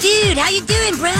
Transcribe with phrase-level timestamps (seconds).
[0.00, 1.12] Dude, how you doing, bro?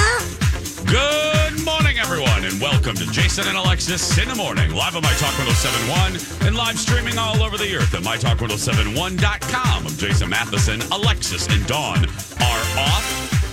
[0.87, 5.13] Good morning, everyone, and welcome to Jason and Alexis in the morning, live on My
[5.21, 9.87] Talk 1071 and live streaming all over the earth at MyTalk1071.com.
[9.87, 10.81] I'm Jason Matheson.
[10.93, 13.05] Alexis and Dawn are off.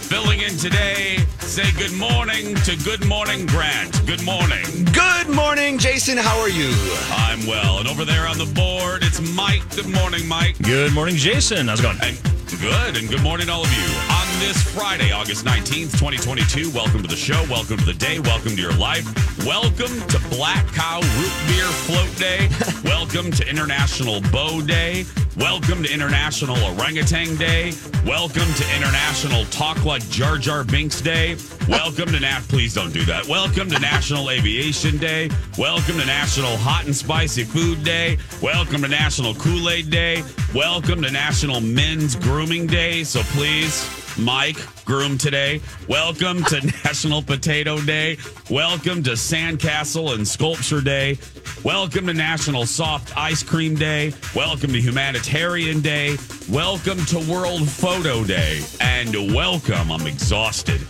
[0.08, 4.06] Filling in today, say good morning to Good Morning Grant.
[4.06, 4.64] Good morning.
[4.94, 6.17] Good morning, Jason.
[6.17, 6.72] How are you?
[7.12, 7.80] I'm well.
[7.80, 9.64] And over there on the board, it's Mike.
[9.75, 10.58] Good morning, Mike.
[10.62, 11.67] Good morning, Jason.
[11.67, 11.97] How's it going?
[12.02, 12.17] And
[12.62, 14.06] good, and good morning to all of you.
[14.38, 17.43] On this Friday, August 19th, 2022, welcome to the show.
[17.49, 18.19] Welcome to the day.
[18.19, 19.03] Welcome to your life.
[19.44, 22.47] Welcome to Black Cow Root Beer Float Day.
[22.83, 25.05] welcome to International Bow Day.
[25.38, 27.73] Welcome to International Orangutan Day.
[28.05, 31.35] Welcome to International Talk Like Jar Jar Binks Day.
[31.67, 32.41] Welcome to Nat.
[32.47, 33.25] Please don't do that.
[33.25, 35.31] Welcome to National Aviation Day.
[35.57, 38.19] Welcome to National Hot and Spicy Food Day.
[38.39, 40.23] Welcome to National Kool Aid Day.
[40.53, 43.03] Welcome to National Men's Grooming Day.
[43.03, 45.61] So please, Mike, groom today.
[45.87, 48.17] Welcome to National Potato Day.
[48.49, 51.19] Welcome to Sandcastle and Sculpture Day.
[51.63, 54.13] Welcome to National Soft Ice Cream Day.
[54.35, 56.17] Welcome to Humanitarian Day.
[56.50, 58.61] Welcome to World Photo Day.
[58.81, 60.81] And welcome, I'm exhausted.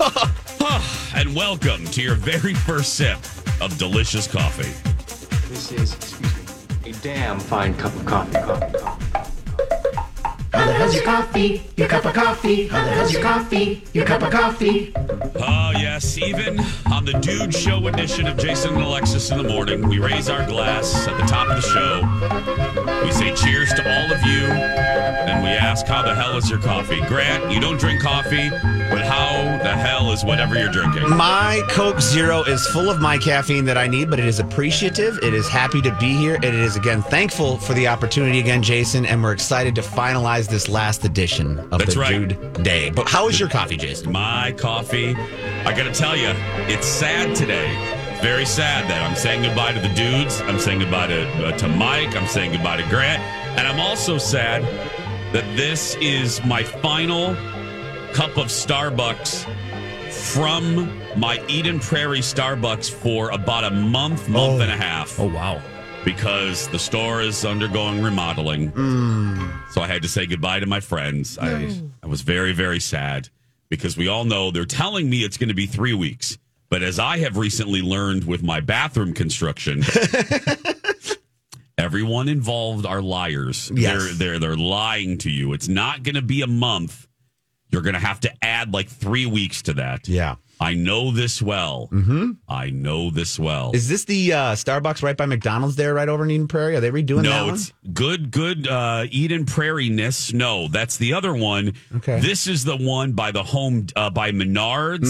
[1.15, 3.17] and welcome to your very first sip
[3.61, 4.71] of delicious coffee.
[5.49, 8.33] This is, excuse me, a damn fine cup of coffee.
[8.33, 9.26] Coffee, coffee.
[10.67, 11.61] The hell's your coffee?
[11.77, 12.67] Your cup of coffee.
[12.67, 13.83] How the hell's your coffee?
[13.93, 14.91] Your cup of coffee.
[14.95, 16.17] Oh, yes.
[16.17, 16.59] Even
[17.07, 21.07] the Dude Show edition of Jason and Alexis in the morning, we raise our glass
[21.07, 23.05] at the top of the show.
[23.05, 24.43] We say cheers to all of you.
[25.27, 26.99] And we ask, how the hell is your coffee?
[27.07, 31.09] Grant, you don't drink coffee, but how the hell is whatever you're drinking?
[31.09, 35.17] My Coke Zero is full of my caffeine that I need, but it is appreciative.
[35.21, 36.35] It is happy to be here.
[36.35, 40.49] And it is, again, thankful for the opportunity again, Jason, and we're excited to finalize
[40.49, 42.27] this last edition of That's the right.
[42.27, 42.89] Dude Day.
[42.89, 44.11] But how is your coffee, Jason?
[44.11, 45.15] My coffee.
[45.67, 46.29] I got to tell you,
[46.73, 47.67] it's sad today.
[48.21, 50.39] Very sad that I'm saying goodbye to the dudes.
[50.39, 52.15] I'm saying goodbye to uh, to Mike.
[52.15, 53.21] I'm saying goodbye to Grant,
[53.59, 54.63] and I'm also sad
[55.33, 57.35] that this is my final
[58.13, 59.43] cup of Starbucks
[60.09, 65.19] from my Eden Prairie Starbucks for about a month, month and a half.
[65.19, 65.61] Oh, wow.
[66.05, 68.71] Because the store is undergoing remodeling.
[69.71, 71.37] So I had to say goodbye to my friends.
[71.37, 73.27] I, I was very, very sad
[73.69, 76.37] because we all know they're telling me it's going to be three weeks.
[76.69, 79.83] But as I have recently learned with my bathroom construction,
[81.77, 83.71] everyone involved are liars.
[83.73, 84.03] Yes.
[84.03, 85.53] They're, they're, they're lying to you.
[85.53, 87.07] It's not going to be a month.
[87.69, 90.07] You're going to have to add like three weeks to that.
[90.07, 90.35] Yeah.
[90.59, 91.87] I know this well.
[91.91, 92.31] Mm-hmm.
[92.49, 93.71] I know this well.
[93.73, 96.75] Is this the uh, Starbucks right by McDonald's there, right over in Eden Prairie?
[96.75, 97.53] Are they redoing that no, one?
[97.55, 100.33] it's good, good uh, Eden Prairie ness.
[100.33, 101.73] No, that's the other one.
[101.97, 102.19] Okay.
[102.19, 105.05] This is the one by the home, uh, by Menards,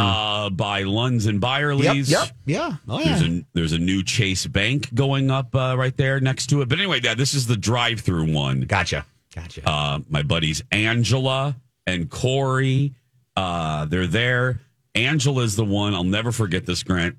[0.00, 2.10] uh, by Lunds and Yep, Byerly's.
[2.10, 2.76] yep, yeah.
[2.88, 3.38] Oh, There's yeah.
[3.40, 6.68] a there's a new Chase Bank going up uh, right there next to it.
[6.68, 8.62] But anyway, yeah, this is the drive-through one.
[8.62, 9.04] Gotcha.
[9.34, 9.68] Gotcha.
[9.68, 12.94] Uh, my buddies Angela and Corey,
[13.36, 14.60] uh, they're there.
[14.94, 17.16] Angela's the one I'll never forget this Grant,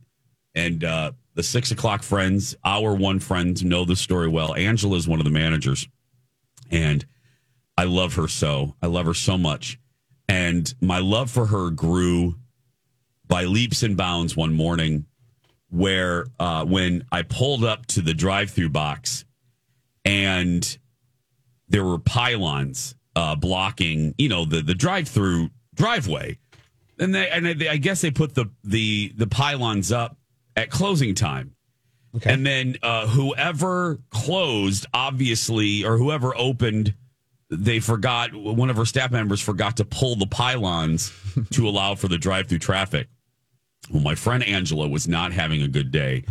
[0.55, 4.53] and uh, the six o'clock friends, our one friends know the story well.
[4.55, 5.87] Angela is one of the managers,
[6.69, 7.05] and
[7.77, 8.75] I love her so.
[8.81, 9.79] I love her so much,
[10.27, 12.35] and my love for her grew
[13.27, 15.05] by leaps and bounds one morning,
[15.69, 19.23] where uh, when I pulled up to the drive-through box,
[20.03, 20.77] and
[21.69, 26.37] there were pylons uh, blocking, you know, the the drive-through driveway,
[27.01, 30.17] and they and they, I guess they put the the the pylons up
[30.55, 31.55] at closing time,
[32.15, 32.31] Okay.
[32.33, 36.93] and then uh, whoever closed, obviously, or whoever opened
[37.53, 41.11] they forgot one of her staff members forgot to pull the pylons
[41.51, 43.09] to allow for the drive-through traffic.
[43.91, 46.23] Well, my friend Angela was not having a good day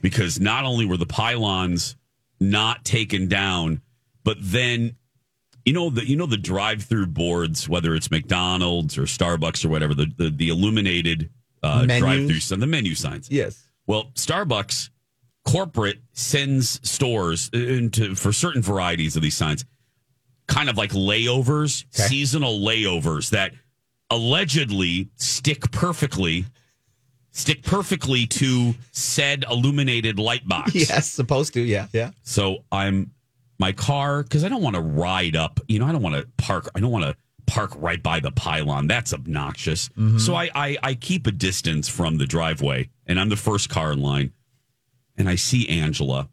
[0.00, 1.96] because not only were the pylons
[2.38, 3.80] not taken down,
[4.22, 4.94] but then
[5.64, 9.94] you know the you know the drive-through boards, whether it's McDonald's or Starbucks or whatever,
[9.94, 11.30] the the, the illuminated
[11.62, 13.30] uh, drive-through sign, the menu signs.
[13.30, 13.66] Yes.
[13.86, 14.90] Well, Starbucks
[15.44, 19.64] corporate sends stores into for certain varieties of these signs,
[20.46, 22.08] kind of like layovers, Okay.
[22.08, 23.52] seasonal layovers that
[24.10, 26.44] allegedly stick perfectly,
[27.30, 30.74] stick perfectly to said illuminated light box.
[30.74, 31.60] Yes, supposed to.
[31.60, 32.10] Yeah, yeah.
[32.22, 33.12] So I'm
[33.60, 35.60] my car because I don't want to ride up.
[35.68, 36.68] You know, I don't want to park.
[36.74, 37.14] I don't want to
[37.46, 38.86] park right by the pylon.
[38.86, 39.90] That's obnoxious.
[39.90, 40.18] Mm-hmm.
[40.18, 43.92] So I, I I keep a distance from the driveway, and I'm the first car
[43.92, 44.32] in line.
[45.16, 46.30] And I see Angela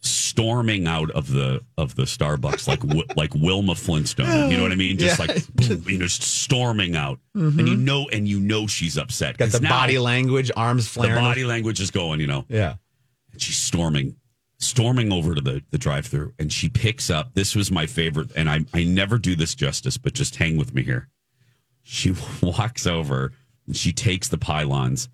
[0.00, 2.82] storming out of the of the Starbucks like
[3.16, 4.50] like Wilma Flintstone.
[4.50, 4.98] You know what I mean?
[4.98, 5.26] Just Yeah.
[5.26, 7.84] like boom, you know, just storming out, and you mm-hmm.
[7.84, 9.38] know, and you know she's upset.
[9.38, 11.14] Got the now body language, arms flaring.
[11.14, 12.20] The body language is going.
[12.20, 12.74] You know Yeah.
[13.32, 14.16] and she's storming
[14.58, 18.50] storming over to the, the drive-through and she picks up this was my favorite and
[18.50, 21.08] I, I never do this justice but just hang with me here
[21.82, 22.12] she
[22.42, 23.32] walks over
[23.66, 25.08] and she takes the pylons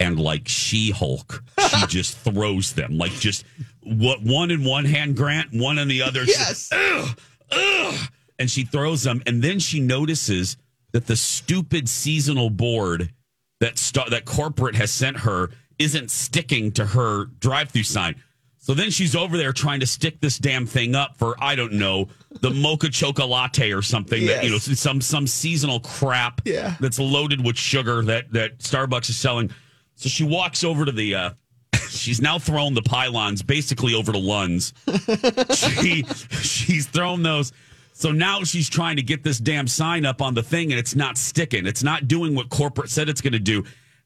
[0.00, 3.44] and like she hulk she just throws them like just
[3.82, 6.70] what one in one hand grant one in the other Yes.
[6.72, 7.18] ugh,
[7.52, 7.94] ugh,
[8.38, 10.56] and she throws them and then she notices
[10.92, 13.12] that the stupid seasonal board
[13.60, 18.14] that sta- that corporate has sent her isn't sticking to her drive-through sign.
[18.68, 21.72] So then she's over there trying to stick this damn thing up for I don't
[21.72, 22.08] know
[22.42, 26.74] the mocha chocolate latte or something that you know some some seasonal crap Yeah.
[26.78, 29.50] that's loaded with sugar that that Starbucks is selling.
[29.94, 31.30] So she walks over to the uh
[31.88, 34.74] she's now thrown the pylons basically over to Lunds.
[35.56, 36.02] she
[36.42, 37.52] she's thrown those.
[37.94, 40.94] So now she's trying to get this damn sign up on the thing and it's
[40.94, 41.64] not sticking.
[41.66, 43.64] It's not doing what corporate said it's going to do.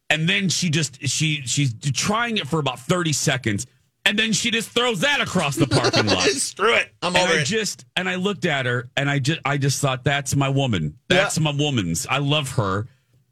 [0.09, 3.67] And then she just she she's trying it for about 30 seconds
[4.04, 6.22] and then she just throws that across the parking lot.
[6.28, 6.88] Screw it.
[7.02, 7.44] I'm and over I it.
[7.44, 10.99] just and I looked at her and I just I just thought that's my woman.
[11.08, 12.06] That's my woman's.
[12.08, 12.87] I love her.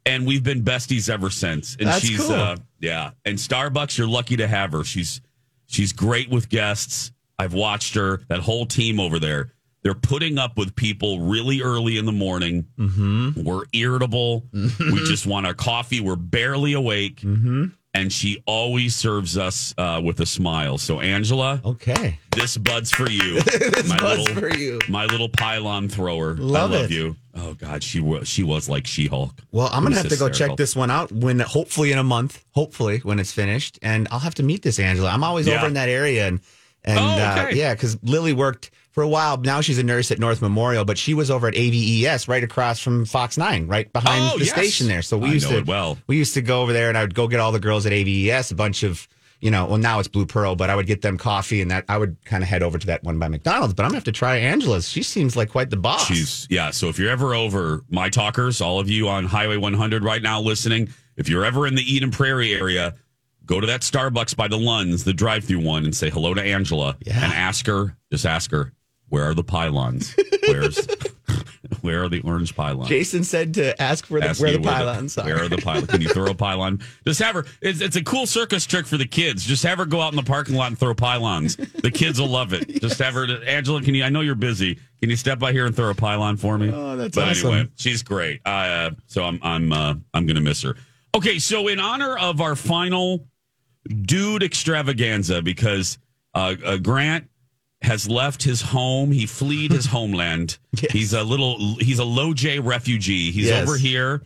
[0.05, 1.75] And we've been besties ever since.
[1.79, 2.31] And That's she's cool.
[2.31, 3.11] uh yeah.
[3.25, 4.83] And Starbucks, you're lucky to have her.
[4.83, 5.21] She's
[5.67, 7.11] she's great with guests.
[7.37, 9.51] I've watched her, that whole team over there.
[9.83, 12.67] They're putting up with people really early in the morning.
[12.77, 13.43] Mm-hmm.
[13.43, 14.45] We're irritable.
[14.53, 15.99] We just want our coffee.
[16.01, 17.21] We're barely awake.
[17.21, 17.65] Mm-hmm.
[17.93, 20.77] And she always serves us uh, with a smile.
[20.77, 22.17] So, Angela, okay.
[22.31, 23.35] this bud's for you.
[23.87, 24.79] my bud's little, for you.
[24.87, 26.35] My little pylon thrower.
[26.35, 26.91] Love I love it.
[26.91, 27.17] you.
[27.35, 29.33] Oh God, she was she was like She Hulk.
[29.51, 32.43] Well, I'm gonna have to go check this one out when, hopefully, in a month.
[32.51, 35.09] Hopefully, when it's finished, and I'll have to meet this Angela.
[35.09, 35.57] I'm always Yeah.
[35.57, 36.39] over in that area, and
[36.83, 39.37] and Oh, uh, yeah, because Lily worked for a while.
[39.37, 42.79] Now she's a nurse at North Memorial, but she was over at AVES, right across
[42.79, 44.53] from Fox Nine, right behind Oh, the yes.
[44.53, 45.01] station there.
[45.01, 45.97] So we I used know to it well.
[46.07, 47.93] we used to go over there, and I would go get all the girls at
[47.93, 49.07] AVES, a bunch of.
[49.43, 51.85] You know, well now it's Blue Pearl, but I would get them coffee, and that
[51.89, 53.73] I would kind of head over to that one by McDonald's.
[53.73, 54.87] But I'm gonna have to try Angela's.
[54.87, 56.05] She seems like quite the boss.
[56.05, 56.69] She's yeah.
[56.69, 60.41] So if you're ever over my talkers, all of you on Highway 100 right now
[60.41, 62.93] listening, if you're ever in the Eden Prairie area,
[63.47, 66.95] go to that Starbucks by the Lunds, the drive-through one, and say hello to Angela
[67.03, 67.23] Yeah.
[67.23, 67.97] and ask her.
[68.11, 68.73] Just ask her
[69.11, 70.15] where are the pylons?
[70.47, 70.87] Where's
[71.81, 72.87] where are the orange pylons?
[72.87, 75.25] Jason said to ask for the, Ask where the pylons are.
[75.25, 75.87] Where are the pylons?
[75.87, 76.79] Can you throw a pylon?
[77.05, 77.45] Just have her.
[77.61, 79.43] It's, it's a cool circus trick for the kids.
[79.43, 81.57] Just have her go out in the parking lot and throw pylons.
[81.57, 82.81] The kids will love it.
[82.81, 83.27] Just have her.
[83.27, 84.05] To, Angela, can you?
[84.05, 84.79] I know you're busy.
[85.01, 86.71] Can you step by here and throw a pylon for me?
[86.73, 87.49] Oh, that's but awesome.
[87.49, 88.39] anyway, she's great.
[88.45, 90.77] Uh, so I'm I'm uh, I'm gonna miss her.
[91.15, 93.27] Okay, so in honor of our final
[94.03, 95.97] dude extravaganza, because
[96.33, 97.27] uh, uh, Grant
[97.81, 99.11] has left his home.
[99.11, 100.57] He fled his homeland.
[100.81, 100.91] Yes.
[100.91, 101.75] He's a little.
[101.79, 103.31] He's a low J refugee.
[103.31, 103.67] He's Yes.
[103.67, 104.21] over here.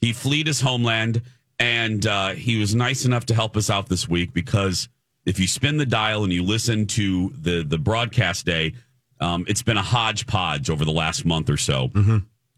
[0.00, 1.22] He fled his homeland,
[1.58, 4.88] and uh, he was nice enough to help us out this week because
[5.26, 8.74] if you spin the dial and you listen to the the broadcast day,
[9.20, 11.90] um, it's been a hodgepodge over the last month or so.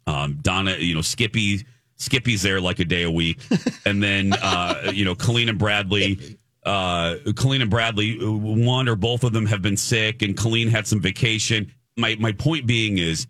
[0.06, 1.64] Um, Donna, you know, Skippy,
[1.96, 3.38] Skippy's there like a day a week,
[3.86, 6.38] and then uh, you know, Colleen and Bradley.
[6.64, 10.68] Uh, Colleen and Bradley, uh, one or both of them have been sick, and Colleen
[10.68, 11.72] had some vacation.
[11.96, 13.26] My my point being is,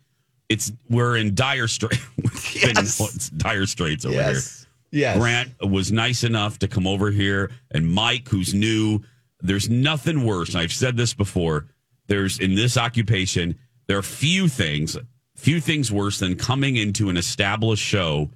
[0.49, 1.99] it's we're in dire straits.
[2.55, 3.01] Yes.
[3.01, 4.33] it's dire straits over here.
[4.35, 4.67] yes.
[4.91, 5.19] Yes.
[5.19, 9.01] Grant was nice enough to come over here, and Mike, who's new.
[9.41, 10.55] There's nothing worse.
[10.55, 11.67] I've said this before.
[12.07, 13.59] There's in this occupation,
[13.89, 14.97] there are few things,
[15.35, 18.31] few things worse than coming into an established show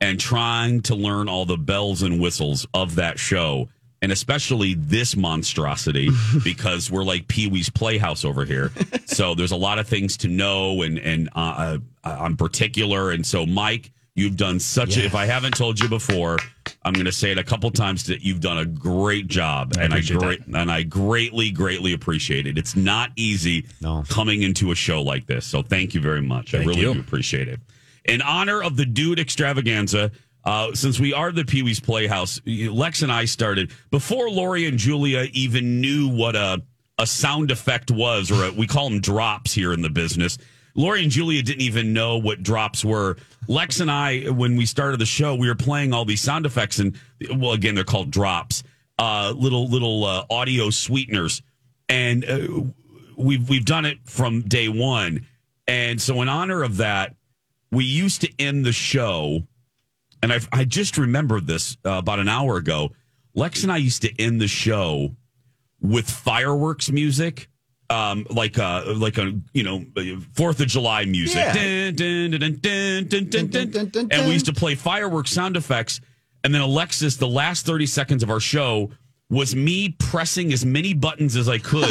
[0.00, 3.68] and trying to learn all the bells and whistles of that show
[4.02, 6.08] and especially this monstrosity
[6.44, 8.70] because we're like Pee Wee's Playhouse over here.
[9.06, 13.10] so there's a lot of things to know, and and uh, I'm particular.
[13.10, 14.96] And so, Mike, you've done such.
[14.96, 16.38] A, if I haven't told you before,
[16.84, 19.82] I'm going to say it a couple times that you've done a great job, I
[19.82, 22.58] and I great and I greatly, greatly appreciate it.
[22.58, 24.04] It's not easy No.
[24.08, 25.46] coming into a show like this.
[25.46, 26.54] So thank you very much.
[26.54, 26.94] I really you.
[26.94, 27.60] do appreciate it.
[28.04, 30.12] In honor of the Dude Extravaganza,
[30.46, 34.78] uh, since we are the Pee Wee's Playhouse, Lex and I started before Lori and
[34.78, 36.62] Julia even knew what a
[36.98, 40.38] a sound effect was, or a, we call them drops here in the business.
[40.74, 43.16] Lori and Julia didn't even know what drops were.
[43.48, 46.78] Lex and I, when we started the show, we were playing all these sound effects,
[46.78, 46.98] and
[47.34, 48.62] well, again, they're called drops,
[48.98, 51.42] uh, little little uh, audio sweeteners,
[51.88, 52.46] and uh,
[53.16, 55.26] we've we've done it from day one.
[55.66, 57.16] And so, in honor of that,
[57.72, 59.42] we used to end the show,
[60.26, 62.90] and I I just remembered this uh, about an hour ago.
[63.34, 65.14] Lex and I used to end the show
[65.80, 67.48] with fireworks music,
[67.90, 69.84] um, like a like a you know
[70.34, 71.36] Fourth of July music,
[74.10, 76.00] and we used to play fireworks sound effects.
[76.42, 78.90] And then Alexis, the last thirty seconds of our show
[79.28, 81.88] was me pressing as many buttons as I could,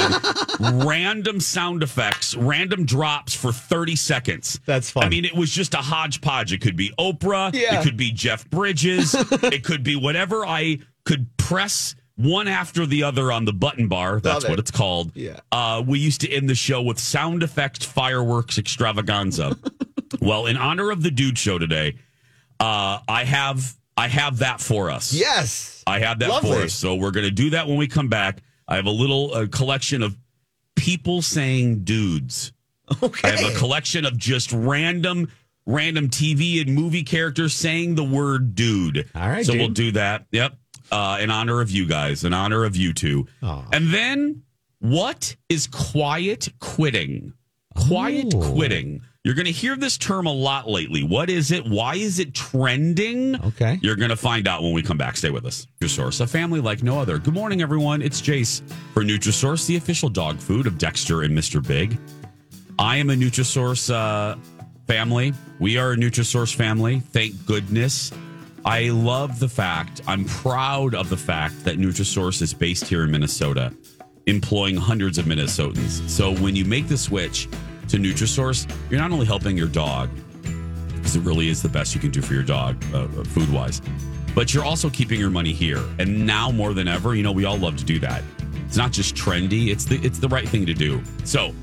[0.85, 4.59] random sound effects, random drops for 30 seconds.
[4.65, 5.03] That's fun.
[5.03, 6.53] I mean, it was just a hodgepodge.
[6.53, 7.79] It could be Oprah, Yeah.
[7.79, 13.03] it could be Jeff Bridges, it could be whatever I could press one after the
[13.03, 14.21] other on the button bar.
[14.21, 14.49] That's it.
[14.49, 15.11] what it's called.
[15.15, 15.41] Yeah.
[15.51, 19.57] Uh, we used to end the show with sound effects fireworks extravaganza.
[20.21, 21.95] well, in honor of the dude show today,
[22.61, 25.13] uh, I have I have that for us.
[25.13, 25.83] Yes.
[25.87, 26.51] I have that Lovely.
[26.51, 26.73] for us.
[26.73, 28.41] So we're going to do that when we come back.
[28.67, 30.17] I have a little uh, collection of
[30.75, 32.51] people saying dudes.
[33.01, 33.27] Okay.
[33.29, 35.31] I have a collection of just random
[35.65, 39.09] random TV and movie characters saying the word dude.
[39.15, 39.61] All right, So dude.
[39.61, 40.25] we'll do that.
[40.31, 40.55] Yep.
[40.91, 43.25] Uh, in honor of you guys, in honor of you two.
[43.41, 44.43] And then
[44.79, 47.33] what is quiet quitting?
[47.87, 48.53] Quiet Oh.
[48.53, 49.01] quitting.
[49.25, 51.01] You're going to hear this term a lot lately.
[51.01, 51.65] What is it?
[51.67, 53.35] Why is it trending?
[53.43, 53.79] Okay.
[53.81, 55.17] You're going to find out when we come back.
[55.17, 55.65] Stay with us.
[55.81, 57.17] Nutrisource, a family like no other.
[57.17, 58.03] Good morning, everyone.
[58.03, 58.61] It's Jace
[58.93, 61.67] for Nutrisource, the official dog food of Dexter and Mr.
[61.67, 61.97] Big.
[62.77, 64.37] I am a Nutrisource uh,
[64.85, 65.33] family.
[65.59, 66.99] We are a Nutrisource family.
[66.99, 68.11] Thank goodness.
[68.63, 73.09] I love the fact, I'm proud of the fact that Nutrisource is based here in
[73.09, 73.73] Minnesota,
[74.27, 76.07] employing hundreds of Minnesotans.
[76.07, 77.47] So when you make the switch
[77.89, 80.09] to Nutrisource, you're not only helping your dog,
[80.95, 83.81] because it really is the best you can do for your dog, uh, food wise.
[84.33, 87.45] But you're also keeping your money here, and now more than ever, you know we
[87.45, 88.23] all love to do that.
[88.67, 91.01] It's not just trendy; it's the it's the right thing to do.
[91.23, 91.53] So,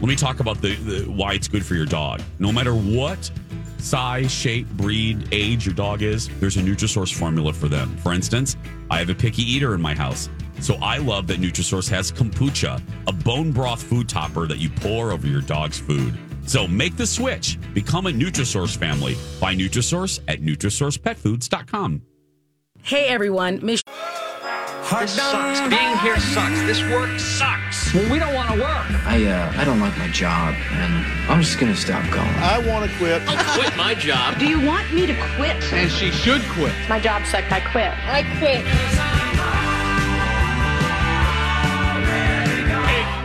[0.00, 2.22] let me talk about the, the why it's good for your dog.
[2.38, 3.30] No matter what
[3.78, 7.94] size, shape, breed, age your dog is, there's a Nutrisource formula for them.
[7.98, 8.56] For instance,
[8.90, 10.30] I have a picky eater in my house.
[10.60, 15.10] So I love that Nutrisource has kombucha, a bone broth food topper that you pour
[15.12, 16.16] over your dog's food.
[16.46, 17.58] So make the switch.
[17.74, 19.16] Become a Nutrisource family.
[19.40, 22.02] Buy Nutrisource at NutrisourcePetFoods.com.
[22.82, 23.82] Hey everyone, Mich-
[25.00, 25.60] This sucks.
[25.70, 26.60] Being here sucks.
[26.62, 27.94] This work sucks.
[27.94, 29.06] Well, we don't want to work.
[29.06, 32.28] I uh, I don't like my job, and I'm just gonna stop going.
[32.28, 33.22] I want to quit.
[33.26, 34.38] I'll quit my job.
[34.38, 35.56] Do you want me to quit?
[35.72, 36.74] And she should quit.
[36.90, 37.50] My job sucked.
[37.50, 37.90] I quit.
[38.06, 39.13] I quit.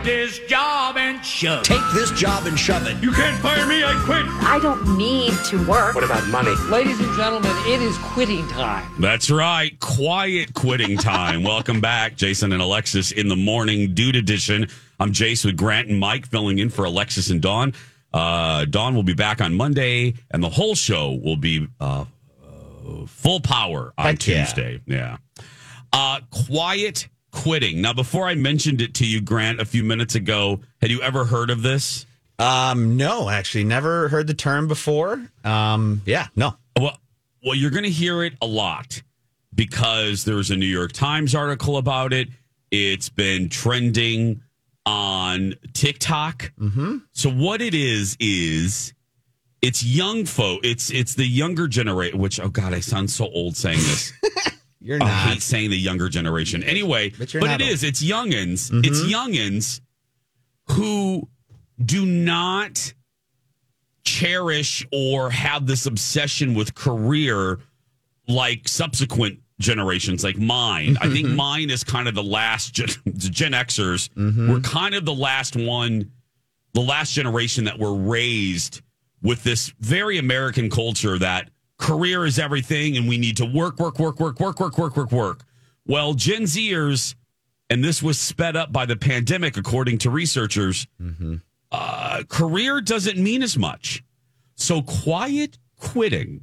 [0.04, 1.64] This job and shove.
[1.64, 3.02] Take this job and shove it.
[3.02, 3.84] You can't fire me.
[3.84, 4.24] I quit.
[4.26, 5.94] I don't need to work.
[5.94, 6.54] What about money?
[6.70, 8.90] Ladies and gentlemen, it is quitting time.
[8.98, 9.78] That's right.
[9.80, 11.42] Quiet quitting time.
[11.42, 14.68] Welcome back, Jason and Alexis in the morning, dude edition.
[14.98, 17.74] I'm Jace with Grant and Mike filling in for Alexis and Dawn.
[18.12, 22.04] Uh, Dawn will be back on Monday, and the whole show will be uh,
[22.42, 24.44] uh, full power on Heck yeah.
[24.44, 24.80] Tuesday.
[24.86, 25.16] Yeah.
[25.92, 27.80] Uh, quiet quitting.
[27.80, 31.24] Now, before I mentioned it to you, Grant, a few minutes ago, had you ever
[31.24, 32.06] heard of this?
[32.38, 35.22] Um, no, actually, never heard the term before.
[35.44, 36.54] Um, yeah, no.
[36.78, 36.98] Well,
[37.44, 39.02] well, you're going to hear it a lot
[39.54, 42.28] because there's a New York Times article about it.
[42.70, 44.42] It's been trending
[44.86, 46.52] on TikTok.
[46.58, 46.98] Mm-hmm.
[47.12, 48.94] So what it is is
[49.62, 50.60] it's young folk.
[50.64, 52.18] It's it's the younger generation.
[52.18, 54.12] Which oh god, I sound so old saying this.
[54.80, 55.28] You're I not.
[55.28, 56.62] hate saying the younger generation.
[56.62, 57.84] Anyway, But but, it not is.
[57.84, 57.88] old.
[57.88, 58.70] It's youngins.
[58.70, 58.84] Mm-hmm.
[58.84, 59.80] It's youngins
[60.70, 61.28] who
[61.84, 62.94] do not
[64.04, 67.58] cherish or have this obsession with career
[68.26, 70.96] like subsequent generations, like mine.
[71.00, 71.36] I think mm-hmm.
[71.36, 74.08] mine is kind of the last gen, Gen Xers.
[74.14, 74.50] Mm-hmm.
[74.50, 76.10] We're kind of the last one,
[76.72, 78.80] the last generation that were raised
[79.22, 83.98] with this very American culture that career is everything and we need to work, work,
[83.98, 85.44] work, work, work, work, work, work, work.
[85.86, 87.14] Well, Gen Zers,
[87.68, 90.86] and this was sped up by the pandemic, according to researchers,
[91.72, 94.04] uh, career doesn't mean as much.
[94.54, 96.42] So quiet quitting.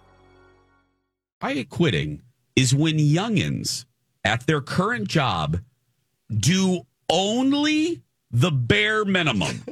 [1.41, 2.21] Quiet quitting
[2.55, 3.85] is when youngins
[4.23, 5.59] at their current job
[6.31, 9.63] do only the bare minimum.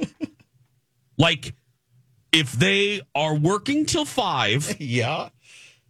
[1.16, 1.54] like
[2.32, 5.28] if they are working till five, yeah,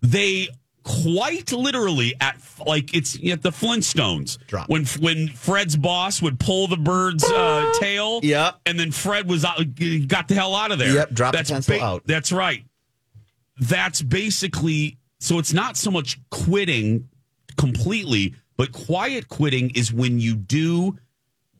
[0.03, 0.49] they
[0.83, 4.37] quite literally at like it's at the Flintstones.
[4.49, 4.69] Drop.
[4.69, 9.47] When when Fred's boss would pull the bird's uh, tail, Yeah, and then Fred was
[9.47, 9.57] out,
[10.07, 10.93] got the hell out of there.
[10.93, 12.03] Yep, drop the pencil out.
[12.05, 12.65] That's right.
[13.59, 15.39] That's basically so.
[15.39, 17.09] It's not so much quitting
[17.57, 20.99] completely, but quiet quitting is when you do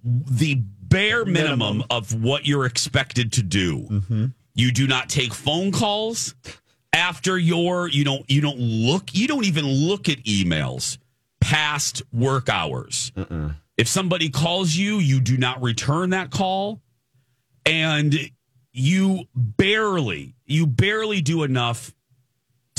[0.03, 3.83] the bare minimum, of what you're expected to do.
[3.83, 4.27] Mm-hmm.
[4.55, 6.35] You do not take phone calls
[6.93, 10.99] after your you don't you don't look you don't even look at emails
[11.41, 13.13] past work hours.
[13.77, 16.83] If somebody calls you, you do not return that call
[17.65, 18.15] and
[18.73, 21.95] you barely you barely do enough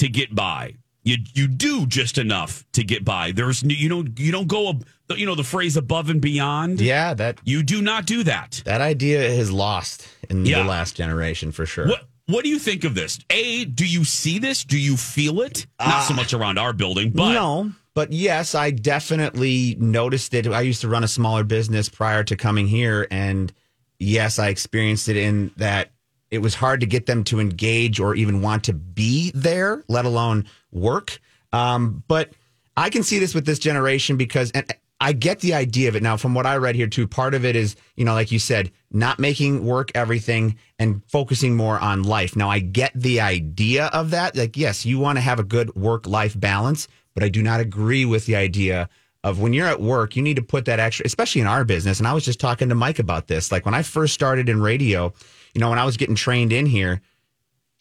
[0.02, 0.74] to get by.
[1.04, 3.32] You you do just enough to get by.
[3.32, 4.80] There's you don't you don't go
[5.16, 6.82] you know the phrase above and beyond.
[6.82, 8.62] Yeah, that You do not do that.
[8.66, 10.64] that idea is lost in Yeah.
[10.64, 11.88] the last generation for sure.
[11.88, 13.20] What what do you think of this?
[13.30, 14.64] A, do you see this?
[14.64, 15.68] Do you feel it?
[15.80, 16.18] Not so ah.
[16.18, 20.48] much around our building, but no, but yes, I definitely noticed it.
[20.48, 23.52] I used to run a smaller business prior to coming here, and
[24.00, 25.92] yes, I experienced it in that
[26.32, 30.06] it was hard to get them to engage or even want to be there, let
[30.06, 31.20] alone work.
[31.54, 32.32] Um, but
[32.78, 34.66] I can see this with this generation because, and
[35.02, 36.16] I get the idea of it now.
[36.16, 38.72] From what I read here too, part of it is, you know, like you said,
[38.92, 42.36] not making work everything and focusing more on life.
[42.36, 44.36] Now, I get the idea of that.
[44.36, 47.60] Like, yes, you want to have a good work life balance, but I do not
[47.60, 48.90] agree with the idea
[49.24, 52.00] of when you're at work, you need to put that extra, especially in our business.
[52.00, 53.52] And I was just talking to Mike about this.
[53.52, 55.14] Like when I first started in radio,
[55.54, 57.02] you know, when I was getting trained in here,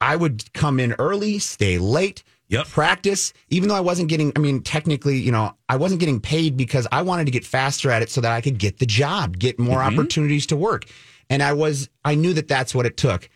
[0.01, 2.67] I would come in early, stay late, Yep.
[2.67, 6.57] practice, even though I wasn't getting, I mean, technically, you know, I wasn't getting paid
[6.57, 9.39] because I wanted to get faster at it so that I could get the job,
[9.39, 9.99] get more mm-hmm.
[9.99, 10.87] opportunities to work.
[11.29, 13.31] And I was, I knew that that's what it took.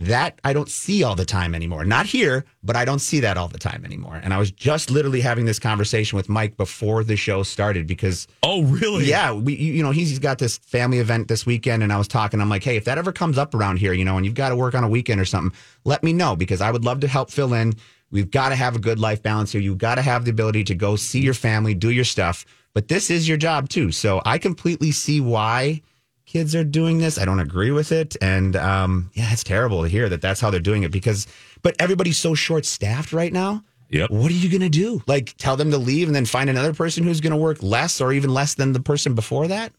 [0.00, 1.84] That I don't see all the time anymore.
[1.84, 4.18] Not here, but I don't see that all the time anymore.
[4.24, 8.26] And I was just literally having this conversation with Mike before the show started because
[8.42, 9.04] oh really?
[9.04, 12.08] yeah, we you know he's, he's got this family event this weekend, and I was
[12.08, 12.40] talking.
[12.40, 14.48] I'm like, hey, if that ever comes up around here, you know, and you've got
[14.48, 17.08] to work on a weekend or something, let me know because I would love to
[17.08, 17.74] help fill in.
[18.10, 19.60] We've got to have a good life balance here.
[19.60, 22.88] You've got to have the ability to go see your family, do your stuff, but
[22.88, 23.92] this is your job too.
[23.92, 25.82] So I completely see why
[26.30, 27.18] kids are doing this.
[27.18, 30.50] I don't agree with it, and um, yeah, it's terrible to hear that that's how
[30.50, 31.26] they're doing it because.
[31.62, 33.64] But everybody's so short staffed right now.
[33.90, 34.10] Yep.
[34.10, 35.02] What are you going to do?
[35.06, 38.00] Like tell them to leave and then find another person who's going to work less
[38.00, 39.72] or even less than the person before that?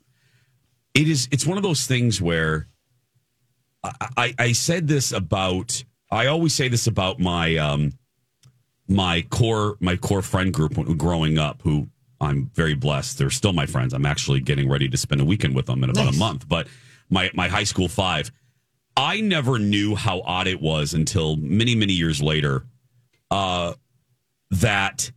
[0.94, 2.68] it is it's one of those things where
[3.84, 7.94] I, I I said this about I always say this about my um
[8.88, 11.88] my core my core friend group growing up who
[12.22, 15.56] I'm very blessed they're still my friends I'm actually getting ready to spend a weekend
[15.56, 16.16] with them in about Nice.
[16.16, 16.68] a month but
[17.10, 18.32] my my high school 5
[18.96, 22.66] I never knew how odd it was until many many years later
[23.32, 23.74] uh
[24.52, 25.12] that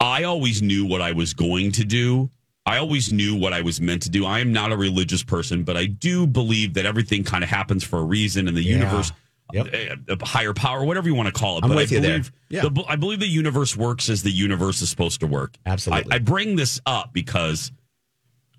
[0.00, 2.30] I always knew what I was going to do.
[2.66, 4.26] I always knew what I was meant to do.
[4.26, 7.84] I am not a religious person, but I do believe that everything kind of happens
[7.84, 8.76] for a reason in the Yeah.
[8.78, 9.12] universe,
[9.52, 9.66] Yep.
[9.74, 11.64] a, a higher power, whatever you want to call it.
[11.64, 12.10] I'm but with I you there.
[12.12, 12.62] believe, Yeah.
[12.62, 15.56] the- I believe the universe works as the universe is supposed to work.
[15.66, 16.10] Absolutely.
[16.12, 17.70] I, I bring this up because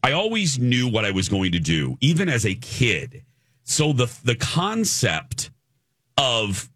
[0.03, 3.23] I always knew what I was going to do, even as a kid.
[3.63, 5.49] So the the concept
[6.17, 6.69] of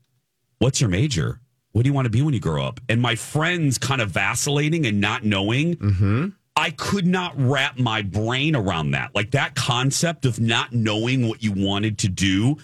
[0.57, 1.39] what's your major?
[1.71, 2.79] What do you want to be when you grow up?
[2.89, 5.75] And my friends kind of vacillating and not knowing.
[5.75, 6.27] Mm-hmm.
[6.55, 9.13] I could not wrap my brain around that.
[9.15, 12.57] Like that concept of not knowing what you wanted to do.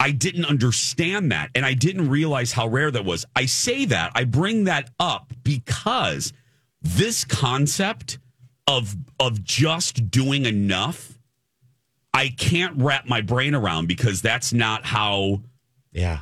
[0.00, 1.50] I didn't understand that.
[1.54, 3.26] And I didn't realize how rare that was.
[3.36, 6.32] I say that, I bring that up because
[6.80, 8.18] this concept
[8.66, 11.18] of of just doing enough,
[12.14, 15.42] I can't wrap my brain around because that's not how
[15.92, 16.20] Yeah.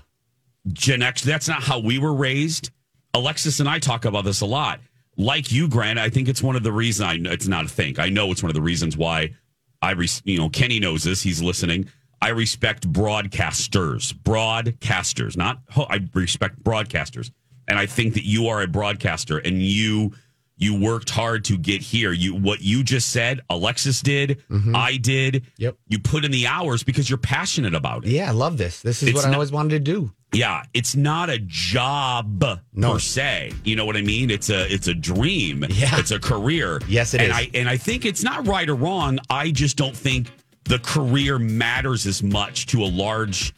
[0.72, 2.70] Gen X, that's not how we were raised.
[3.14, 4.80] Alexis and I talk about this a lot.
[5.16, 7.08] like you, Grant, I think it's one of the reasons.
[7.08, 7.98] I it's not a think.
[7.98, 9.34] I know it's one of the reasons why
[9.82, 11.22] I, you know, Kenny knows this.
[11.22, 11.88] He's listening.
[12.20, 17.30] I respect broadcasters, broadcasters, not I respect broadcasters,
[17.66, 20.12] and I think that you are a broadcaster, and you
[20.56, 22.12] you worked hard to get here.
[22.12, 24.74] You what you just said, Alexis did, mm-hmm.
[24.74, 25.46] I did.
[25.58, 25.76] Yep.
[25.86, 28.10] You put in the hours because you're passionate about it.
[28.10, 28.82] Yeah, I love this.
[28.82, 30.12] This is It's what I always wanted to do.
[30.34, 32.92] Yeah, it's not a job No.
[32.92, 33.52] per se.
[33.64, 34.30] You know what I mean?
[34.30, 35.64] It's a it's a dream.
[35.70, 35.98] Yeah.
[35.98, 36.80] it's a career.
[36.88, 37.36] Yes, it and is.
[37.36, 39.20] I and I think it's not right or wrong.
[39.30, 40.30] I just don't think
[40.68, 43.54] the career matters as much to a large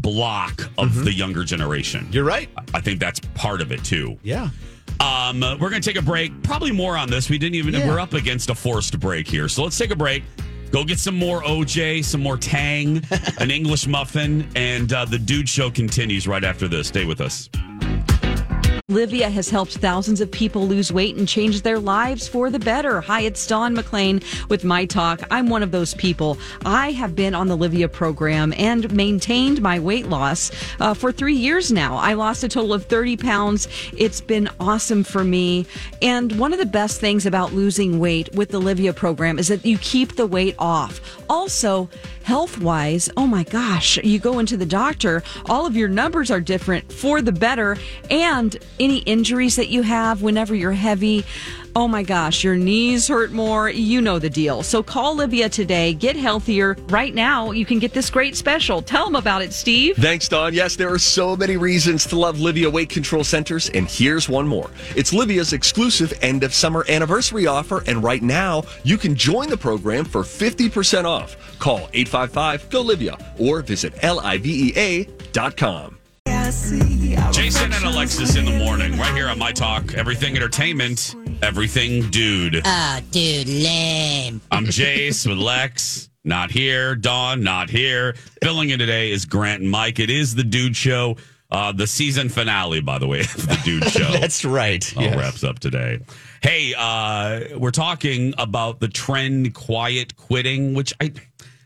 [0.00, 2.04] block of the younger generation.
[2.04, 2.12] Mm-hmm.
[2.12, 2.48] You're right.
[2.72, 4.18] I think that's part of it too.
[4.22, 4.48] Yeah.
[5.00, 6.42] Um, we're going to take a break.
[6.42, 7.28] Probably more on this.
[7.28, 7.74] We didn't even.
[7.74, 7.88] Yeah.
[7.88, 10.22] We're up against a forced break here, so let's take a break.
[10.70, 13.02] Go get some more OJ, some more Tang,
[13.38, 16.88] an English muffin, and uh, the Dude Show continues right after this.
[16.88, 17.48] Stay with us.
[18.90, 23.00] Livea has helped thousands of people lose weight and change their lives for the better.
[23.00, 24.20] Hi, it's Dawn McLean
[24.50, 25.22] with My Talk.
[25.30, 26.36] I'm one of those people.
[26.66, 31.34] I have been on the Livea program and maintained my weight loss uh, for three
[31.34, 31.96] years now.
[31.96, 33.68] I lost a total of 30 pounds.
[33.96, 35.64] It's been awesome for me.
[36.02, 39.64] And one of the best things about losing weight with the Livea program is that
[39.64, 41.00] you keep the weight off.
[41.30, 41.88] Also,
[42.22, 46.40] health wise, oh my gosh, you go into the doctor, all of your numbers are
[46.40, 47.78] different for the better.
[48.10, 51.24] And any injuries that you have whenever you're heavy,
[51.76, 53.68] oh my gosh, your knees hurt more.
[53.68, 54.62] You know the deal.
[54.62, 55.94] So call Livea today.
[55.94, 56.76] Get healthier.
[56.88, 58.82] Right now, you can get this great special.
[58.82, 59.96] Tell them about it, Steve.
[59.96, 60.54] Thanks, Dawn.
[60.54, 64.46] Yes, there are so many reasons to love Livea Weight Control Centers, and here's one
[64.46, 64.70] more.
[64.96, 69.56] It's Livea's exclusive end of summer anniversary offer, and right now you can join the
[69.56, 71.36] program for 50% off.
[71.58, 75.04] Call 855 GO Livea or visit livea.com.
[77.32, 79.94] Jason and Alexis in the morning, right here on My Talk.
[79.94, 82.62] Everything entertainment, everything dude.
[82.64, 84.40] Oh, dude, lame.
[84.52, 86.10] I'm Jace with Lex.
[86.22, 86.94] Not here.
[86.94, 88.14] Dawn, not here.
[88.40, 89.98] Filling in today is Grant and Mike.
[89.98, 91.16] It is the Dude Show.
[91.50, 94.12] Uh, the season finale, by the way, of the Dude Show.
[94.12, 94.96] That's right.
[94.96, 95.16] All Yes.
[95.16, 95.98] wraps up today.
[96.40, 101.12] Hey, uh, we're talking about the trend quiet quitting, which I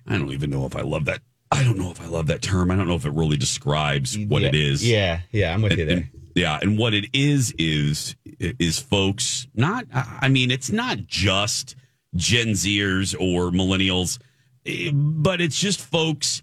[0.06, 1.20] I don't even know if I love that.
[1.50, 2.70] I don't know if I love that term.
[2.70, 4.48] I don't know if it really describes what yeah.
[4.48, 4.88] it is.
[4.88, 5.96] Yeah, yeah, I'm with you there.
[5.96, 9.86] and- yeah, and what it is is is folks not.
[9.92, 11.74] I mean, it's not just
[12.14, 14.18] Gen Zers or millennials,
[14.64, 16.42] eh, but it's just folks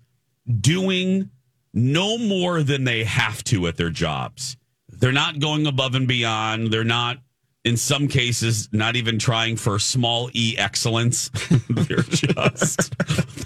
[0.59, 1.29] doing
[1.73, 4.57] no more than they have to at their jobs.
[4.89, 6.71] They're not going above and beyond.
[6.71, 7.17] They're not,
[7.65, 11.29] in some cases, not even trying for small e excellence.
[11.69, 12.97] they're just,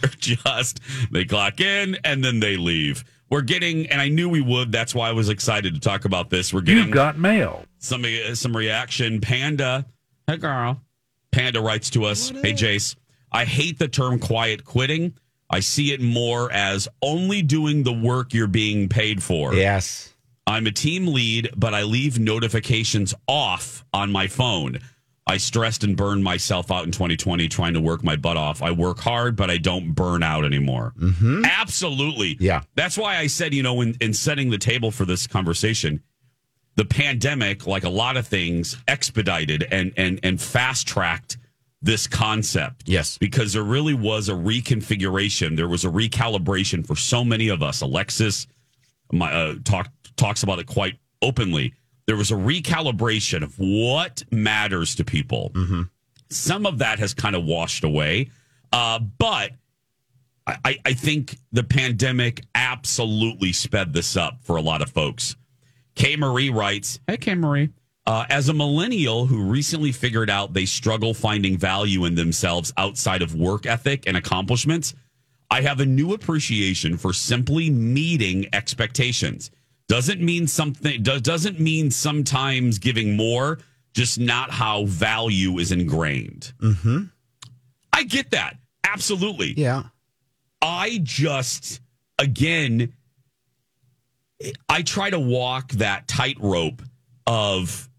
[0.02, 3.04] they're just, they clock in and then they leave.
[3.30, 4.72] We're getting, and I knew we would.
[4.72, 6.54] That's why I was excited to talk about this.
[6.54, 7.64] We're getting you got mail.
[7.78, 9.22] some uh, some reaction.
[9.22, 9.86] Panda,
[10.28, 10.82] hey girl.
[11.32, 12.96] Panda writes to us, "Hey Jace,
[13.32, 15.14] I hate the term quiet quitting.
[15.50, 19.54] I see it more as only doing the work you're being paid for.
[19.54, 20.14] Yes.
[20.50, 24.80] I'm a team lead, but I leave notifications off on my phone.
[25.28, 28.64] I stressed and burned myself out in 2020 trying to work my butt off.
[28.64, 30.94] I work hard, but I don't burn out anymore.
[31.00, 31.46] Mm-hmm.
[31.46, 32.36] Absolutely.
[32.40, 32.64] Yeah.
[32.74, 36.02] That's why I said, you know, in, in setting the table for this conversation,
[36.78, 41.38] the pandemic, like a lot of things, expedited and and and fast tracked
[41.80, 42.88] this concept.
[42.88, 43.20] Yes.
[43.20, 45.56] Because there really was a reconfiguration.
[45.56, 47.82] There was a recalibration for so many of us.
[47.82, 48.48] Alexis
[49.12, 51.74] my uh, talk talks about it quite openly.
[52.06, 55.52] There was a recalibration of what matters to people.
[56.30, 58.30] Some of that has kind of washed away,
[58.72, 59.52] uh, but
[60.46, 65.36] I- I, I think the pandemic absolutely sped this up for a lot of folks.
[65.96, 67.70] Kay Marie writes, Hey, Kay Marie.
[68.06, 73.22] Uh, as a millennial who recently figured out they struggle finding value in themselves outside
[73.22, 74.96] of work ethic and accomplishments,
[75.52, 79.52] I have a new appreciation for simply meeting expectations.
[79.90, 83.60] Doesn't mean something, does, doesn't mean sometimes giving more,
[83.94, 86.54] just not how value is ingrained.
[86.62, 87.06] Mm-hmm.
[87.92, 88.56] I get that.
[88.86, 89.54] Absolutely.
[89.58, 89.84] Yeah.
[90.62, 91.82] I just,
[92.18, 92.94] again,
[94.70, 96.82] I try to walk that tightrope
[97.28, 97.90] of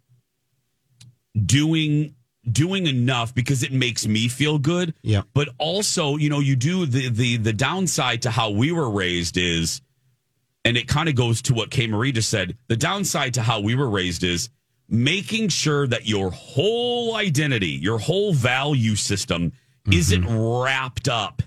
[1.37, 2.15] doing
[2.51, 4.95] doing enough because it makes me feel good.
[5.03, 5.23] Yeah.
[5.35, 9.37] But also, you know, you do the the the downside to how we were raised
[9.37, 9.83] is,
[10.65, 12.57] and it kind of goes to what Kay Marie just said.
[12.69, 14.51] The downside to how we were raised is
[14.89, 19.53] making sure that your whole identity, your whole value system
[19.91, 21.43] isn't wrapped up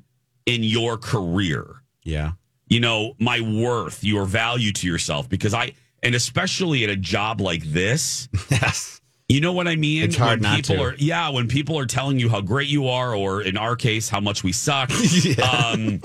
[0.45, 2.31] in your career Yeah.
[2.67, 5.29] you know, my worth, your value to yourself.
[5.29, 8.99] Because I, and especially at a job like this, Yes.
[9.29, 10.03] You know what I mean?
[10.03, 10.81] It's hard when not people to.
[10.83, 14.09] Are, yeah, when people are telling you how great you are, or in our case,
[14.09, 14.91] how much we suck.
[15.53, 16.01] um,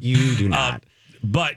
[0.00, 0.74] you do not.
[0.74, 0.78] uh,
[1.22, 1.54] but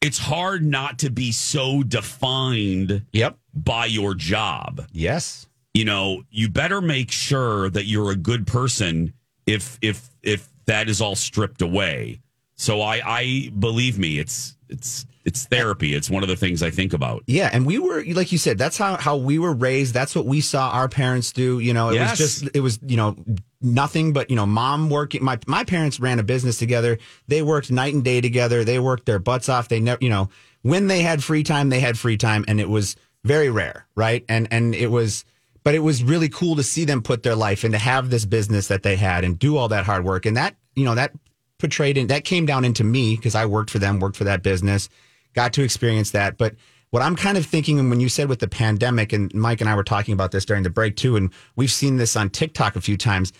[0.00, 3.36] it's hard not to be so defined yep.
[3.54, 4.86] by your job.
[4.92, 5.46] Yes.
[5.74, 9.12] You know, you better make sure that you're a good person
[9.46, 12.20] if if if that is all stripped away.
[12.56, 15.94] So I I believe me, it's it's it's therapy.
[15.94, 17.22] It's one of the things I think about.
[17.26, 19.94] Yeah, and we were like you said, that's how how we were raised.
[19.94, 21.60] That's what we saw our parents do.
[21.60, 22.18] You know, it Yes.
[22.18, 23.16] was just it was you know
[23.60, 25.22] nothing but you know mom working.
[25.22, 26.98] My my parents ran a business together.
[27.28, 28.64] They worked night and day together.
[28.64, 29.68] They worked their butts off.
[29.68, 30.30] They never you know
[30.62, 34.24] when they had free time, they had free time, and it was very rare, right?
[34.28, 35.24] And and it was.
[35.64, 38.24] But it was really cool to see them put their life and to have this
[38.24, 40.24] business that they had and do all that hard work.
[40.24, 41.12] And that, you know, that
[41.58, 44.42] portrayed in that came down into me because I worked for them, worked for that
[44.42, 44.88] business,
[45.34, 46.38] got to experience that.
[46.38, 46.54] But
[46.90, 49.74] what I'm kind of thinking, when you said with the pandemic, and Mike and I
[49.74, 52.80] were talking about this during the break too, and we've seen this on TikTok a
[52.80, 53.32] few times.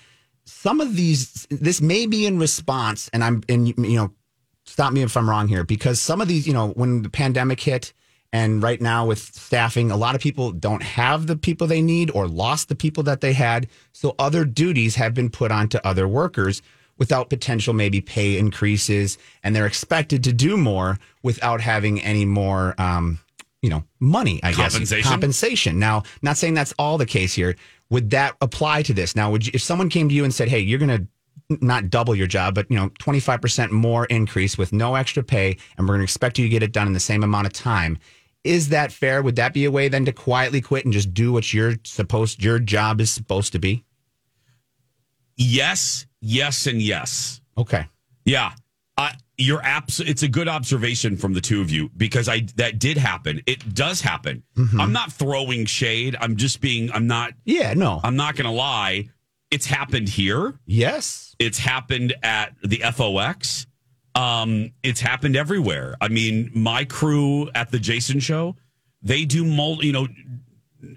[0.45, 4.13] Some of these, this may be in response, and I'm, and you know,
[4.65, 7.61] stop me if I'm wrong here, because some of these, you know, when the pandemic
[7.61, 7.93] hit,
[8.31, 12.11] and right now with staffing, a lot of people don't have the people they need
[12.11, 13.69] or lost the people that they had.
[13.93, 16.61] So other duties have been put onto other workers
[16.99, 22.75] without potential maybe pay increases, and they're expected to do more without having any more,
[22.79, 23.19] um,
[23.63, 24.41] you know, money.
[24.43, 25.11] I guess Compensation?
[25.11, 25.79] compensation.
[25.79, 27.57] Now, not saying that's all the case here.
[27.91, 29.17] Would that apply to this?
[29.17, 31.07] Now, would you, if someone came to you and said, "Hey, you're going to
[31.65, 35.89] not double your job, but you know, 25% more increase with no extra pay, and
[35.89, 37.99] we're going to expect you to get it done in the same amount of time."
[38.45, 39.21] Is that fair?
[39.21, 42.43] Would that be a way then to quietly quit and just do what you're supposed
[42.43, 43.85] your job is supposed to be?
[45.37, 47.41] Yes, yes, and yes.
[47.57, 47.87] Okay.
[48.25, 48.53] Yeah.
[48.97, 52.79] I, you're abs- it's a good observation from the two of you because I that
[52.81, 53.41] did happen.
[53.47, 54.43] It does happen.
[54.57, 54.81] Mhm.
[54.81, 56.17] I'm not throwing shade.
[56.21, 58.01] I'm just being I'm not Yeah, no.
[58.03, 59.09] I'm not going to lie.
[59.53, 60.59] It's happened here.
[60.67, 61.37] Yes.
[61.39, 63.67] It's happened at the FOX.
[64.17, 65.95] Um, it's happened everywhere.
[66.01, 68.57] I mean, my crew at the Jason show,
[69.01, 70.09] they do mul you know,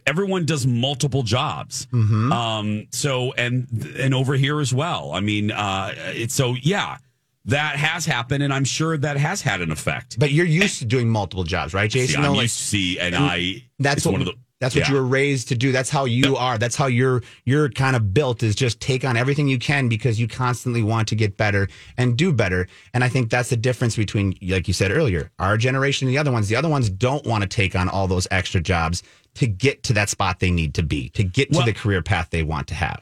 [0.06, 1.88] everyone does multiple jobs.
[1.94, 2.32] Mhm.
[2.32, 3.67] Um, so and
[4.00, 5.12] and over here as well.
[5.13, 6.98] I mean, uh, it's so yeah,
[7.46, 10.20] that has happened, and I'm sure that has had an effect.
[10.20, 12.10] But you're used to doing multiple jobs, right, Jason?
[12.10, 14.76] See, I'm No, like- used to see, and I that's what one of the that's
[14.76, 14.89] what yeah.
[14.94, 15.72] you were raised to do.
[15.72, 16.60] That's how you are.
[16.60, 20.20] That's how you're you're kind of built is just take on everything you can because
[20.20, 21.67] you constantly want to get better
[21.98, 22.67] and do better.
[22.94, 26.20] And I think that's the difference between like you said earlier, our generation and the
[26.20, 26.48] other ones.
[26.48, 29.02] The other ones don't want to take on all those extra jobs
[29.36, 32.02] to get to that spot they need to be, to get to Well- the career
[32.02, 33.02] path they want to have.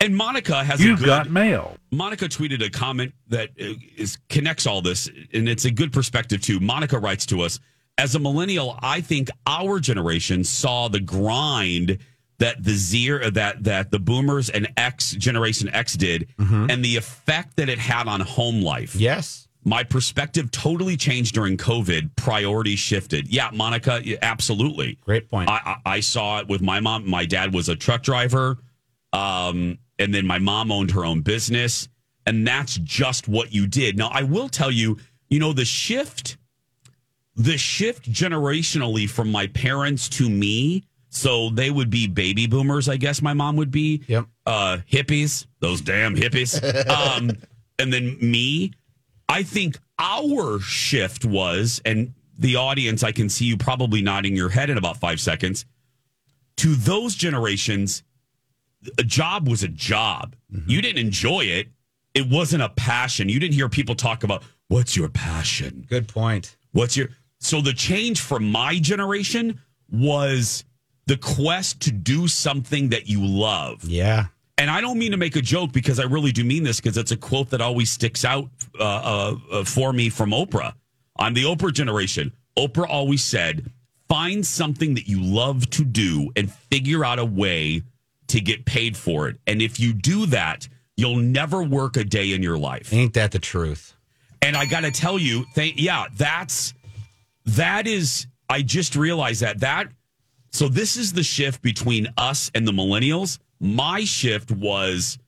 [0.00, 1.76] And Monica has You've a good, got mail.
[1.92, 3.74] Monica tweeted a comment that uh,
[4.28, 6.58] connects all this, and it's a good perspective too.
[6.58, 7.60] Monica writes to us
[7.98, 8.76] as a millennial.
[8.82, 11.98] I think our generation saw the grind
[12.38, 17.54] that the Z that that the Boomers and X Generation X did, and the effect
[17.58, 18.96] that it had on home life.
[18.96, 19.41] Yes.
[19.64, 22.16] My perspective totally changed during COVID.
[22.16, 23.32] Priorities shifted.
[23.32, 24.98] Yeah, Monica, absolutely.
[25.02, 25.48] Great point.
[25.48, 27.08] I, I, I saw it with my mom.
[27.08, 28.58] My dad was a truck driver.
[29.12, 31.88] Um, and then my mom owned her own business.
[32.26, 33.96] And that's just what you did.
[33.96, 34.98] Now, I will tell you,
[35.28, 36.38] you know, the shift,
[37.36, 40.84] the shift generationally from my parents to me.
[41.08, 44.02] So they would be baby boomers, I guess my mom would be.
[44.08, 44.26] Yep.
[44.46, 46.58] Uh, hippies, those damn hippies.
[46.88, 47.30] um,
[47.78, 48.72] and then me.
[49.32, 54.50] I think our shift was, and the audience, I can see you probably nodding your
[54.50, 55.64] head in about five seconds.
[56.58, 58.02] To those generations,
[58.98, 60.36] a job was a job.
[60.52, 60.70] Mm-hmm.
[60.70, 61.68] You didn't enjoy it.
[62.12, 63.30] It wasn't a passion.
[63.30, 65.86] You didn't hear people talk about what's your passion?
[65.88, 66.56] Good point.
[66.72, 70.64] What's your so the change from my generation was
[71.06, 73.82] the quest to do something that you love.
[73.84, 74.26] Yeah.
[74.58, 76.96] And I don't mean to make a joke because I really do mean this because
[76.96, 80.74] it's a quote that always sticks out uh, uh, uh, for me from Oprah.
[81.18, 82.32] I'm the Oprah generation.
[82.56, 83.70] Oprah always said,
[84.08, 87.82] find something that you love to do and figure out a way
[88.28, 89.36] to get paid for it.
[89.46, 92.92] And if you do that, you'll never work a day in your life.
[92.92, 93.94] Ain't that the truth?
[94.40, 96.74] And I got to tell you, th- yeah, that's
[97.46, 98.26] that is.
[98.48, 99.88] I just realized that that.
[100.50, 103.38] So this is the shift between us and the millennials.
[103.60, 105.18] My shift was,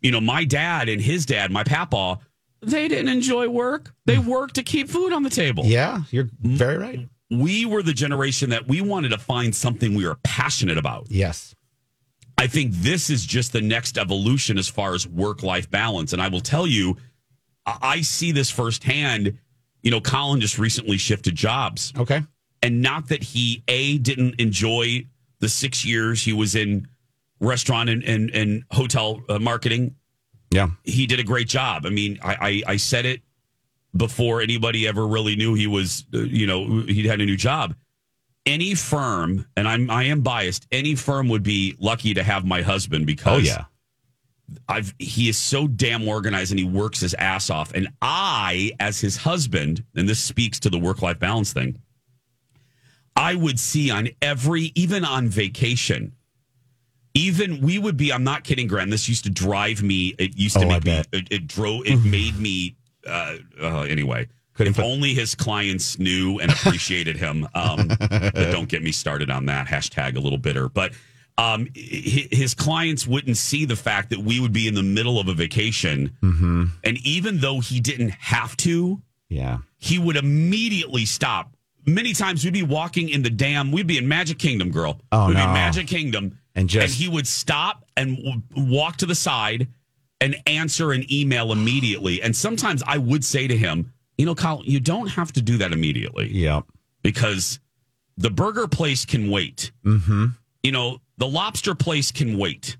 [0.00, 2.18] you know, my dad and his dad, my papa,
[2.60, 3.94] they didn't enjoy work.
[4.04, 5.64] They worked to keep food on the table.
[5.64, 7.08] Yeah, you're very right.
[7.30, 11.06] We were the generation that we wanted to find something we were passionate about.
[11.10, 11.54] Yes.
[12.38, 16.12] I think this is just the next evolution as far as work life balance.
[16.12, 16.96] And I will tell you,
[17.66, 19.38] I I see this firsthand.
[19.82, 21.92] You know, Colin just recently shifted jobs.
[21.98, 22.22] Okay.
[22.62, 25.06] And not that he, A, didn't enjoy
[25.38, 26.88] the six years he was in
[27.40, 29.94] restaurant and and, and hotel uh, marketing.
[30.50, 31.84] Yeah, he did a great job.
[31.86, 33.22] I mean, I, I I said it
[33.96, 37.74] before anybody ever really knew he was, uh, you know, he had a new job.
[38.46, 40.66] Any firm, and I'm I am biased.
[40.72, 43.64] Any firm would be lucky to have my husband because Oh, yeah.
[44.66, 47.74] I've he is so damn organized and he works his ass off.
[47.74, 51.78] And I, as his husband, and this speaks to the work life balance thing,
[53.14, 56.12] I would see on every, even on vacation,
[57.18, 58.12] even we would be.
[58.12, 58.90] I'm not kidding, Graham.
[58.90, 60.14] This used to drive me.
[60.18, 61.02] It used to Oh, make me.
[61.12, 61.86] It, it drove.
[61.86, 62.76] It made me.
[63.06, 64.28] Uh, uh, anyway,
[64.58, 67.46] if only his clients knew and appreciated him.
[67.54, 70.16] Um, but don't get me started on that hashtag.
[70.16, 70.92] A little bitter, but
[71.38, 75.28] um, his clients wouldn't see the fact that we would be in the middle of
[75.28, 76.64] a vacation, Mm-hmm.
[76.84, 79.58] and even though he didn't have to, Yeah.
[79.78, 81.54] he would immediately stop.
[81.86, 85.00] Many times we'd be walking in the damn, we'd be in Magic Kingdom, girl.
[85.12, 85.46] Oh, we'd be no.
[85.46, 86.36] in Magic Kingdom.
[86.58, 89.68] And just- he would stop and w- walk to the side
[90.20, 92.20] and answer an email immediately.
[92.20, 95.56] And sometimes I would say to him, you know, Kyle, you don't have to do
[95.58, 96.28] that immediately.
[96.32, 96.64] Yep.
[97.02, 97.60] Because
[98.16, 99.70] the burger place can wait.
[99.84, 100.26] Mm-hmm.
[100.64, 102.76] You know, the lobster place can wait.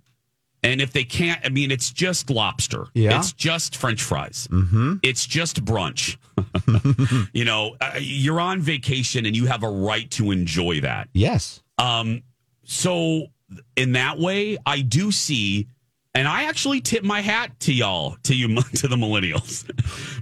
[0.65, 2.87] And if they can't, I mean, it's just lobster.
[2.93, 3.17] Yeah.
[3.17, 4.49] It's just French fries.
[4.51, 4.95] Mm-hmm.
[5.05, 6.17] It's just brunch.
[7.33, 11.09] you know, uh, you're on vacation and you have a right to enjoy that.
[11.13, 11.63] Yes.
[11.79, 12.25] Um,
[12.65, 13.29] so
[13.77, 15.69] in that way, I do see,
[16.15, 19.65] and I actually tip my hat to y'all, to you, to the millennials,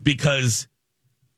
[0.05, 0.69] because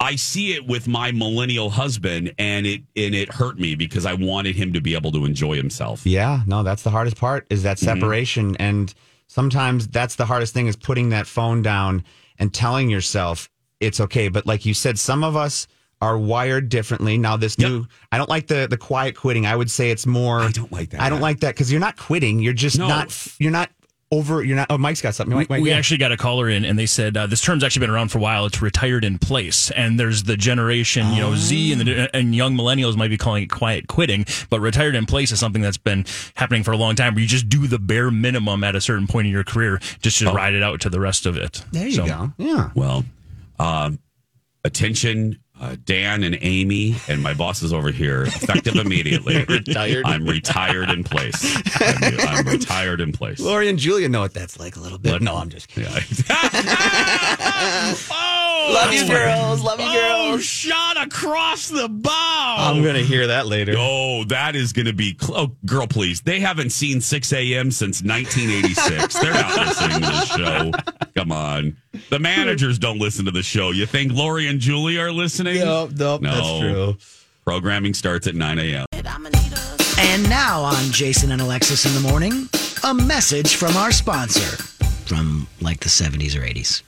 [0.00, 4.14] I see it with my millennial husband, and it and it hurt me because I
[4.14, 6.06] wanted him to be able to enjoy himself.
[6.06, 7.84] Yeah, no, that's the hardest part is that Mhm.
[7.84, 8.56] separation.
[8.56, 8.94] And
[9.26, 12.04] sometimes that's the hardest thing is putting that phone down
[12.38, 13.48] and telling yourself
[13.80, 14.28] it's okay.
[14.28, 15.66] But like you said, some of us
[16.00, 17.18] are wired differently.
[17.18, 19.46] Now, this new, I don't like the the quiet quitting.
[19.46, 20.40] I would say it's more.
[20.40, 21.00] I don't like that.
[21.00, 22.38] I don't like that because you're not quitting.
[22.40, 22.88] You're just No.
[22.88, 23.14] not.
[23.38, 23.70] You're not
[24.10, 24.42] over.
[24.42, 24.68] You're not.
[24.70, 25.34] Oh, Mike's got something.
[25.36, 25.76] Mike, Mike, we yeah.
[25.76, 28.18] actually got a caller in, and they said uh, this term's actually been around for
[28.18, 28.46] a while.
[28.46, 32.56] It's retired in place, and there's the generation, you know, Z and the and young
[32.56, 36.06] millennials might be calling it quiet quitting, but retired in place is something that's been
[36.36, 37.14] happening for a long time.
[37.16, 40.18] Where you just do the bare minimum at a certain point in your career, just
[40.20, 41.64] to ride it out to the rest of it.
[41.72, 42.32] There you So- go.
[42.38, 42.70] Yeah.
[42.74, 43.04] Well,
[43.58, 43.98] um,
[44.64, 49.44] attention, uh, Dan and Amy, and my bosses over here, effective immediately.
[49.44, 50.04] Retired.
[50.06, 51.56] I'm retired in place.
[51.80, 53.40] I'm, I'm retired in place.
[53.40, 55.12] Lori and Julia know what that's like a little bit.
[55.12, 55.22] What?
[55.22, 55.92] No, I'm just kidding.
[58.10, 59.62] oh, Love you, girls.
[59.62, 60.44] Love you, Oh, girls.
[60.44, 62.56] shot across the bow.
[62.58, 63.74] I'm gonna hear that later.
[63.76, 65.16] Oh, that is going to be.
[65.20, 66.20] Cl- oh, girl, please.
[66.20, 67.70] They haven't seen 6 a.m.
[67.70, 69.18] since 1986.
[69.20, 70.70] They're not listening to the show.
[71.16, 71.76] Come on.
[72.10, 73.70] The managers don't listen to the show.
[73.70, 75.60] You think Lori and Julie are listening?
[75.60, 76.30] Nope, nope, no.
[76.30, 76.96] that's true.
[77.44, 78.86] Programming starts at 9 a.m.
[78.92, 82.48] And now on Jason and Alexis in the morning,
[82.84, 84.62] a message from our sponsor
[85.06, 86.82] from like the 70s or 80s.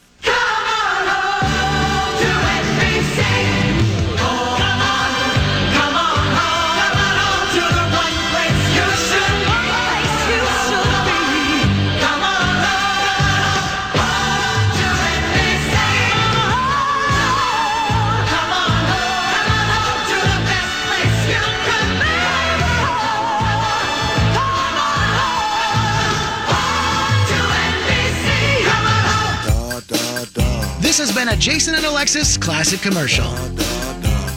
[31.21, 33.31] Been a Jason and Alexis classic commercial.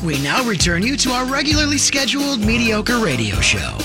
[0.06, 3.78] We now return you to our regularly scheduled mediocre radio show.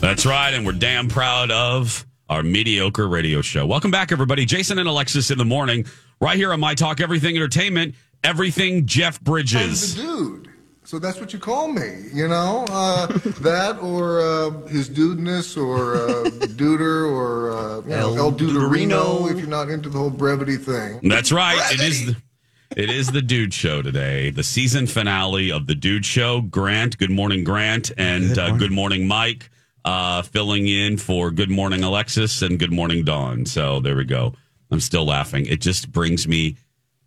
[0.00, 0.54] That's right.
[0.54, 3.66] And we're damn proud of our mediocre radio show.
[3.66, 4.46] Welcome back, everybody.
[4.46, 5.84] Jason and Alexis in the morning,
[6.22, 9.98] right here on My Talk Everything Entertainment, Everything Jeff Bridges.
[9.98, 10.51] I'm the dude.
[10.92, 12.66] So that's what you call me, you know?
[12.68, 13.06] Uh,
[13.40, 19.22] that or uh, his dudeness or uh, duder or uh, you know, El El Duderino
[19.22, 19.30] Duderino.
[19.30, 21.00] if you're not into the whole brevity thing.
[21.02, 21.58] That's right.
[21.72, 22.04] It is.
[22.04, 22.16] The,
[22.76, 26.42] it is the Dude Show today, the season finale of the Dude Show.
[26.42, 28.58] Grant, good morning, Grant, and Good uh, morning.
[28.58, 29.50] good morning, Mike,
[29.86, 33.46] uh, filling in for Good Morning, Alexis, and Good Morning, Dawn.
[33.46, 34.34] So there we go.
[34.70, 35.46] I'm still laughing.
[35.46, 36.58] It just brings me.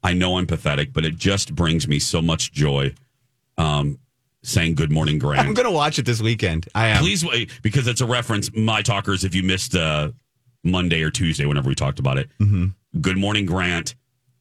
[0.01, 2.95] I know I'm pathetic, but it just brings me so much joy.
[3.57, 3.99] Um,
[4.43, 5.47] saying Good Morning, Grant.
[5.47, 6.67] I'm gonna watch it this weekend.
[6.75, 7.01] I am.
[7.01, 8.53] Please wait because it's a reference.
[8.55, 10.11] My talkers, if you missed uh,
[10.63, 12.29] Monday or Tuesday, whenever we talked about it,
[13.01, 13.95] Good Morning Grant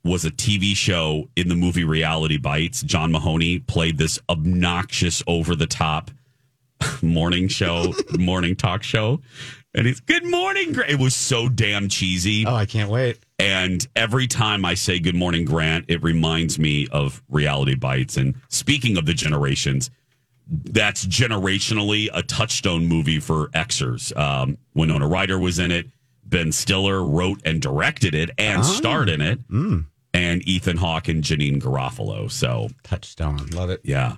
[0.04, 2.82] was a TV show in the movie Reality Bites.
[2.82, 6.10] John Mahoney played this obnoxious, over the top
[7.02, 9.20] morning show, morning talk show.
[9.74, 10.90] And it's Good Morning Grant.
[10.90, 12.44] It was so damn cheesy.
[12.46, 13.18] Oh, I can't wait.
[13.44, 18.16] And every time I say Good Morning Grant, it reminds me of Reality Bites.
[18.16, 19.90] And speaking of the generations,
[20.48, 24.16] that's generationally a touchstone movie for Xers.
[24.16, 25.88] Um, Winona Ryder was in it.
[26.24, 28.62] Ben Stiller wrote and directed it and Oh.
[28.62, 29.46] starred in it.
[29.48, 29.86] Mm.
[30.14, 32.30] And Ethan Hawke and Janeane Garofalo.
[32.30, 33.82] So touchstone, love it.
[33.84, 34.16] Yeah.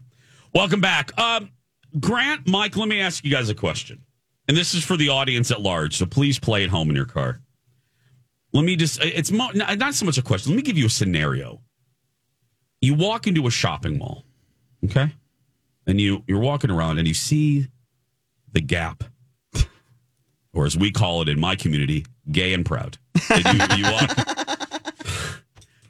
[0.54, 1.50] Welcome back, um,
[1.98, 2.76] Grant, Mike.
[2.76, 4.02] Let me ask you guys a question,
[4.46, 5.96] and this is for the audience at large.
[5.96, 7.40] So please play at home in your car.
[8.56, 9.04] Let me just.
[9.04, 10.52] It's mo- not so much a question.
[10.52, 11.60] Let me give you a scenario.
[12.80, 14.24] You walk into a shopping mall,
[14.86, 15.12] okay,
[15.86, 17.68] and you you're walking around and you see
[18.52, 19.04] the Gap,
[20.54, 22.96] or as we call it in my community, gay and proud.
[23.28, 24.10] And you, you walk.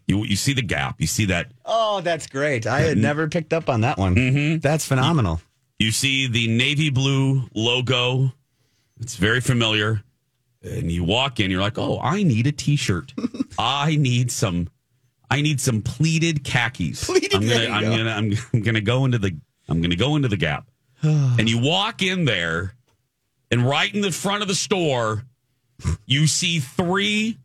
[0.09, 1.01] You, you see the gap.
[1.01, 2.65] You see that Oh, that's great.
[2.65, 4.15] I had never picked up on that one.
[4.15, 4.59] Mm-hmm.
[4.61, 5.41] That's phenomenal.
[5.81, 8.33] You see the navy blue logo.
[9.01, 10.05] It's very familiar.
[10.67, 13.13] And you walk in, you're like, "Oh, I need a t-shirt.
[13.59, 14.69] I need some
[15.31, 17.07] I need some pleated khakis.
[17.07, 17.97] Pleated, I'm gonna I'm go.
[17.97, 19.37] gonna I'm, I'm gonna go into the
[19.69, 20.67] I'm gonna go into the gap."
[21.03, 22.75] and you walk in there
[23.51, 25.23] and right in the front of the store,
[26.07, 27.39] you see three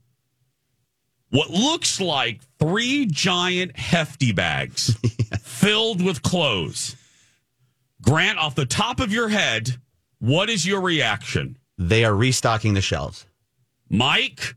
[1.30, 4.96] what looks like three giant hefty bags
[5.42, 6.96] filled with clothes.
[8.02, 9.78] Grant, off the top of your head,
[10.20, 11.58] what is your reaction?
[11.88, 13.26] They are restocking the shelves.
[13.90, 14.56] Mike?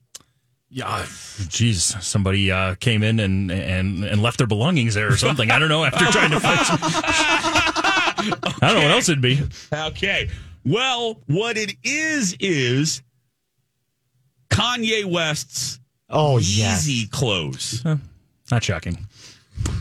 [0.69, 1.07] Yeah,
[1.49, 5.51] geez, somebody uh, came in and, and and left their belongings there or something.
[5.51, 5.85] I don't know.
[5.85, 9.41] After trying to find, some, I don't know what else it'd be.
[9.73, 10.29] Okay.
[10.67, 13.03] Well, what it is is
[14.51, 15.79] Kanye West's
[16.11, 17.85] oh Yeezy clothes.
[18.51, 18.99] Not shocking.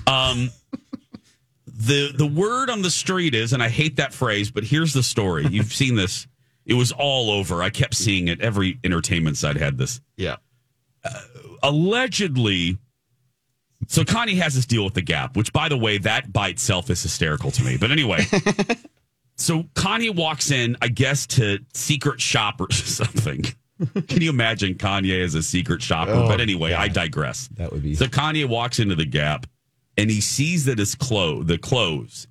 [0.05, 0.51] Um,
[1.65, 5.03] the the word on the street is, and I hate that phrase, but here's the
[5.03, 5.47] story.
[5.47, 6.27] You've seen this.
[6.65, 7.61] It was all over.
[7.61, 8.41] I kept seeing it.
[8.41, 10.01] Every entertainment site had this.
[10.17, 10.37] Yeah.
[11.03, 11.19] Uh,
[11.61, 12.77] allegedly
[13.87, 16.89] so Kanye has this deal with the Gap, which by the way, that by itself
[16.89, 17.77] is hysterical to me.
[17.77, 18.25] But anyway,
[19.35, 23.43] so Kanye walks in, I guess, to secret shop or something.
[24.07, 26.11] Can you imagine Kanye as a secret shopper?
[26.11, 27.49] Oh, but anyway, I digress.
[27.55, 29.47] That would be So Kanye walks into the Gap
[29.97, 32.27] and he sees that his clothes, the clothes,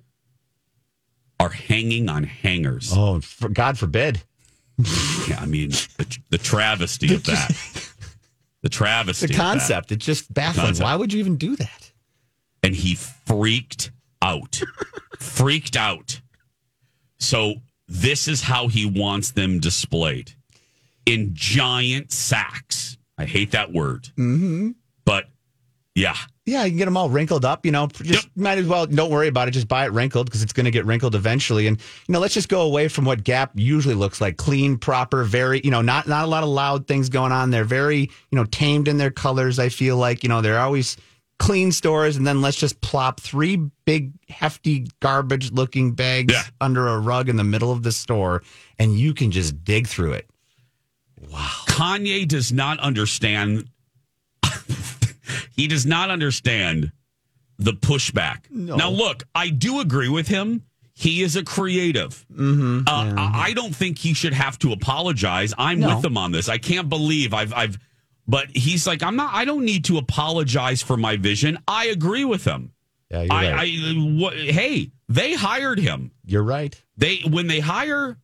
[1.43, 2.91] are hanging on hangers.
[2.95, 4.21] Oh, for God forbid.
[5.27, 7.89] Yeah, I mean the, the travesty of that.
[8.61, 9.27] The travesty.
[9.27, 9.43] The of that.
[9.43, 9.91] concept.
[9.91, 10.75] It's just baffling.
[10.77, 11.91] Why would you even do that?
[12.65, 13.91] and he freaked
[14.21, 14.61] out.
[15.19, 16.21] freaked out.
[17.19, 17.55] So
[17.89, 20.31] this is how he wants them displayed
[21.05, 22.97] in giant sacks.
[23.17, 24.71] I hate that word, Mm-hmm.
[25.95, 26.15] Yeah,
[26.45, 27.65] Yeah, you can get them all wrinkled up.
[27.65, 29.51] You know, just might as well don't worry about it.
[29.51, 31.67] Just buy it wrinkled because it's going to get wrinkled eventually.
[31.67, 31.77] And
[32.07, 35.61] you know, let's just go away from what Gap usually looks like: clean, proper, very
[35.63, 37.51] you know, not not a lot of loud things going on.
[37.51, 39.59] They're very you know tamed in their colors.
[39.59, 40.97] I feel like you know they're always
[41.37, 42.15] clean stores.
[42.17, 47.35] And then let's just plop three big hefty garbage looking bags under a rug in
[47.35, 48.41] the middle of the store,
[48.79, 50.29] and you can just dig through it.
[51.29, 51.49] Wow.
[51.67, 53.69] Kanye does not understand.
[55.55, 56.91] He does not understand
[57.57, 58.49] the pushback.
[58.49, 58.75] No.
[58.75, 60.63] Now, look, I do agree with him.
[60.95, 62.25] He is a creative.
[62.31, 62.81] Mm-hmm.
[62.87, 65.53] Uh, I I don't think he should have to apologize.
[65.57, 65.95] I'm No.
[65.95, 66.49] with him on this.
[66.49, 67.79] I can't believe I've I've.
[68.27, 69.33] But he's like, I'm not.
[69.33, 71.57] I don't need to apologize for my vision.
[71.67, 72.73] I agree with him.
[73.09, 73.69] Yeah, you're I, right.
[73.69, 76.11] I what, hey, they hired him.
[76.25, 76.79] You're right.
[76.97, 78.17] They when they hire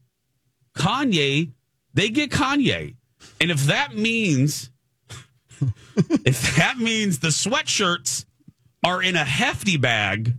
[0.75, 1.51] Kanye,
[1.93, 2.95] they get Kanye.
[3.41, 4.69] And if that means
[6.26, 8.26] if that means the sweatshirts
[8.84, 10.36] are in a hefty bag,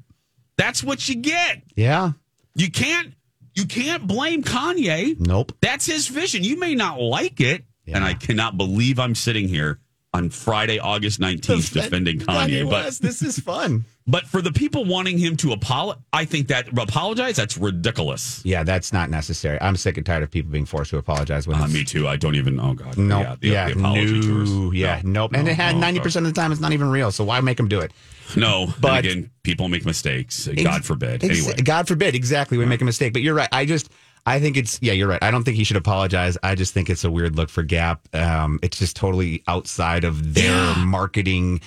[0.57, 1.63] that's what you get.
[1.75, 2.13] Yeah.
[2.55, 3.15] You can't
[3.55, 5.19] you can't blame Kanye.
[5.19, 5.53] Nope.
[5.61, 6.45] That's his vision.
[6.45, 9.80] You may not like it, and I cannot believe I'm sitting here
[10.13, 13.85] on Friday, August 19th defending Kanye, but West, this is fun.
[14.07, 18.43] but for the people wanting him to apologize, I think that apologize that's ridiculous.
[18.45, 19.59] Yeah, that's not necessary.
[19.61, 21.47] I'm sick and tired of people being forced to apologize.
[21.47, 22.09] When Uh, me too.
[22.09, 22.59] I don't even.
[22.59, 22.99] Oh God.
[22.99, 23.37] No, Yeah.
[23.41, 24.75] The, yeah, the apology no, tours.
[24.75, 25.33] yeah, No, nope.
[25.35, 27.13] And no, it had no, ninety percent of the time it's not even real.
[27.13, 27.93] So why make them do it?
[28.37, 30.49] No, But- but again, people make mistakes.
[30.63, 31.23] God forbid.
[31.25, 32.15] Ex- Anyway, God forbid.
[32.15, 33.13] Exactly, we make a mistake.
[33.13, 33.49] But you're right.
[33.53, 33.91] I just,
[34.27, 34.93] I think it's yeah.
[34.93, 35.23] You're right.
[35.23, 36.37] I don't think he should apologize.
[36.43, 38.07] I just think it's a weird look for Gap.
[38.15, 41.61] Um, it's just totally outside of their marketing.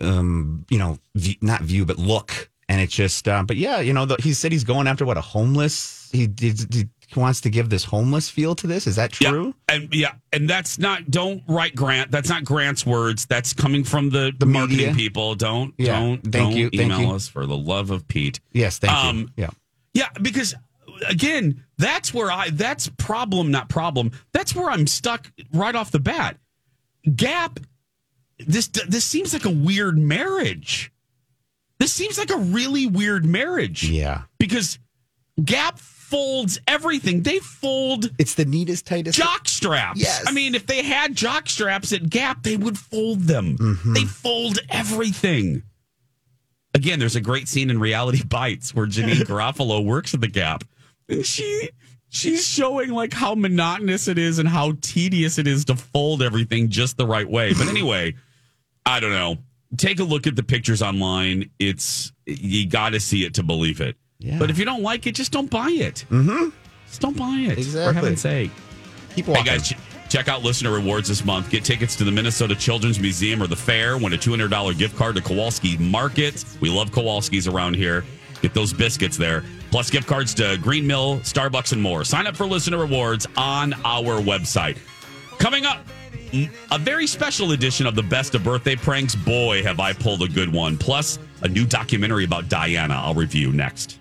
[0.00, 2.50] Um, you know, view, not view, but look.
[2.68, 5.16] And it's just, uh, but yeah, you know, the, he said he's going after what
[5.16, 6.10] a homeless.
[6.12, 6.86] He, did he
[7.18, 8.86] wants to give this homeless feel to this.
[8.86, 9.54] Is that true?
[9.68, 11.10] and yeah, and that's not.
[11.10, 12.10] Don't write Grant.
[12.10, 13.24] That's not Grant's words.
[13.24, 14.94] That's coming from the, The marketing media.
[14.94, 15.34] people.
[15.34, 15.72] Don't.
[15.78, 15.98] Yeah.
[15.98, 16.18] Don't.
[16.22, 17.12] Thank don't you, thank Email you.
[17.14, 18.38] us for the love of Pete.
[18.52, 18.78] Yes.
[18.78, 19.28] Thank Um, you.
[19.36, 19.50] Yeah.
[19.94, 20.54] Yeah, because
[21.08, 24.12] again, that's where I that's problem, not problem.
[24.32, 26.38] That's where I'm stuck right off the bat.
[27.14, 27.60] Gap,
[28.38, 30.92] this this seems like a weird marriage.
[31.78, 33.88] This seems like a really weird marriage.
[33.88, 34.22] Yeah.
[34.38, 34.78] Because
[35.44, 37.22] Gap folds everything.
[37.22, 39.16] They fold It's the neatest, tightest.
[39.16, 40.00] jock straps.
[40.00, 40.24] Yes.
[40.26, 43.56] I mean, if they had jock straps at Gap, they would fold them.
[43.58, 43.92] Mm-hmm.
[43.92, 45.62] They fold everything.
[46.74, 50.64] Again, there's a great scene in Reality Bites where Janeane Garofalo works at the Gap,
[51.22, 51.70] she
[52.08, 56.68] she's showing like how monotonous it is and how tedious it is to fold everything
[56.68, 57.52] just the right way.
[57.54, 58.14] But anyway,
[58.84, 59.36] I don't know.
[59.76, 61.50] Take a look at the pictures online.
[61.58, 63.96] It's you got to see it to believe it.
[64.18, 64.38] Yeah.
[64.38, 66.04] But if you don't like it, just don't buy it.
[66.10, 66.48] Mm-hmm.
[66.86, 67.58] Just don't buy it.
[67.58, 67.86] Exactly.
[67.86, 68.50] For heaven's sake.
[69.14, 69.76] Keep Hey guys, ch-
[70.08, 71.50] check out listener rewards this month.
[71.50, 73.98] Get tickets to the Minnesota Children's Museum or the fair.
[73.98, 76.44] Win a $200 gift card to Kowalski Market.
[76.60, 78.04] We love Kowalski's around here.
[78.40, 79.44] Get those biscuits there.
[79.70, 82.04] Plus gift cards to Green Mill, Starbucks, and more.
[82.04, 84.78] Sign up for listener rewards on our website.
[85.38, 85.86] Coming up,
[86.70, 89.14] a very special edition of the best of birthday pranks.
[89.14, 90.76] Boy, have I pulled a good one.
[90.76, 92.94] Plus, a new documentary about Diana.
[92.94, 93.96] I'll review next.